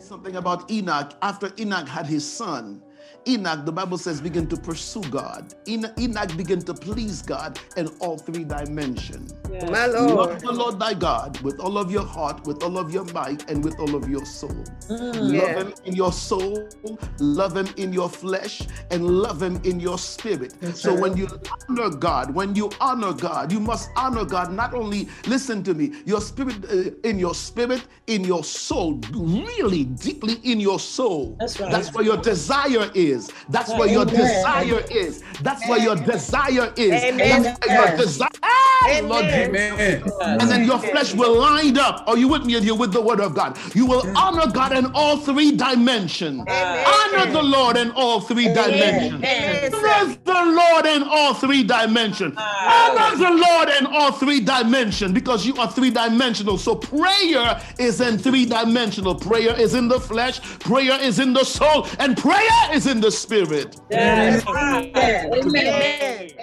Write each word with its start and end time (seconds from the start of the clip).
Something 0.00 0.36
about 0.36 0.70
Enoch. 0.70 1.12
After 1.22 1.52
Enoch 1.58 1.86
had 1.86 2.06
his 2.06 2.30
son, 2.30 2.82
Enoch, 3.28 3.64
the 3.64 3.72
Bible 3.72 3.98
says, 3.98 4.20
began 4.20 4.46
to 4.48 4.56
pursue 4.56 5.02
God. 5.10 5.54
Enoch 5.68 6.36
began 6.36 6.60
to 6.60 6.74
please 6.74 7.22
God 7.22 7.58
in 7.76 7.88
all 8.00 8.18
three 8.18 8.44
dimensions. 8.44 9.34
Yes. 9.50 9.70
Lord. 9.92 10.30
Love 10.30 10.40
the 10.42 10.52
Lord 10.52 10.78
thy 10.78 10.94
God 10.94 11.40
with 11.40 11.60
all 11.60 11.76
of 11.78 11.90
your 11.90 12.04
heart, 12.04 12.46
with 12.46 12.62
all 12.62 12.78
of 12.78 12.92
your 12.92 13.04
might, 13.12 13.48
and 13.50 13.64
with 13.64 13.78
all 13.78 13.94
of 13.94 14.08
your 14.08 14.24
soul. 14.24 14.64
Mm, 14.88 15.38
love 15.38 15.66
him 15.66 15.74
in 15.84 15.94
your 15.94 16.12
soul, 16.12 16.68
love 17.18 17.56
him 17.56 17.68
in 17.76 17.92
your 17.92 18.08
flesh, 18.08 18.62
and 18.90 19.06
love 19.06 19.42
him 19.42 19.60
in 19.64 19.80
your 19.80 19.98
spirit. 19.98 20.54
That's 20.60 20.80
so 20.80 20.92
right. 20.92 21.00
when 21.00 21.16
you 21.16 21.28
honor 21.68 21.90
God, 21.90 22.34
when 22.34 22.54
you 22.54 22.70
honor 22.80 23.12
God, 23.12 23.52
you 23.52 23.60
must 23.60 23.90
honor 23.96 24.24
God 24.24 24.52
not 24.52 24.74
only, 24.74 25.08
listen 25.26 25.62
to 25.64 25.74
me, 25.74 25.92
your 26.04 26.20
spirit, 26.20 26.64
uh, 26.70 26.90
in 27.04 27.18
your 27.18 27.34
spirit, 27.34 27.86
in 28.06 28.24
your 28.24 28.44
soul, 28.44 29.00
really 29.12 29.84
deeply 29.84 30.34
in 30.44 30.60
your 30.60 30.78
soul. 30.78 31.36
That's 31.38 31.58
right. 31.60 31.70
That's 31.70 31.92
where 31.92 32.04
your 32.04 32.16
desire 32.16 32.89
is 32.94 33.20
is. 33.20 33.32
That's 33.48 33.70
where 33.70 33.88
your 33.88 34.04
desire 34.04 34.82
is. 34.90 35.22
That's 35.42 35.66
where 35.68 35.78
your 35.78 35.96
desire 35.96 36.72
is. 36.76 37.02
Amen. 37.02 37.42
That's 37.42 37.66
where 37.66 37.88
your 37.88 37.96
desire. 37.96 38.28
Amen. 38.88 39.08
Lord 39.08 39.24
Amen. 39.24 40.02
And 40.20 40.50
then 40.50 40.64
your 40.64 40.78
flesh 40.78 41.14
will 41.14 41.38
line 41.38 41.76
up. 41.78 42.04
Are 42.08 42.16
you 42.16 42.28
with 42.28 42.44
me? 42.44 42.56
And 42.56 42.64
you're 42.64 42.76
with 42.76 42.92
the 42.92 43.00
word 43.00 43.20
of 43.20 43.34
God. 43.34 43.58
You 43.74 43.86
will 43.86 44.04
honor 44.16 44.50
God 44.50 44.72
in 44.72 44.86
all 44.94 45.18
three 45.18 45.52
dimensions. 45.52 46.40
Amen. 46.48 46.86
Honor 46.86 47.32
the 47.32 47.42
Lord 47.42 47.76
in 47.76 47.90
all 47.92 48.20
three 48.20 48.46
dimensions. 48.46 49.22
Honor 49.24 50.06
the 50.06 50.19
Lord 50.82 51.02
in 51.02 51.08
all 51.08 51.34
three 51.34 51.62
dimensions. 51.62 52.34
Ah. 52.36 52.90
Honor 52.90 53.16
the 53.16 53.30
Lord 53.30 53.68
in 53.68 53.86
all 53.86 54.12
three 54.12 54.40
dimensions 54.40 55.12
because 55.12 55.46
you 55.46 55.56
are 55.56 55.70
three 55.70 55.90
dimensional. 55.90 56.58
So 56.58 56.74
prayer 56.74 57.60
is 57.78 58.00
in 58.00 58.18
three 58.18 58.46
dimensional. 58.46 59.14
Prayer 59.14 59.58
is 59.58 59.74
in 59.74 59.88
the 59.88 60.00
flesh, 60.00 60.40
prayer 60.60 60.98
is 61.00 61.18
in 61.18 61.32
the 61.32 61.44
soul, 61.44 61.86
and 61.98 62.16
prayer 62.16 62.72
is 62.72 62.86
in 62.86 63.00
the 63.00 63.10
spirit. 63.10 63.76
Yes. 63.90 64.44
Amen. 64.46 64.92
Amen. 64.96 65.32
Amen. 65.34 66.39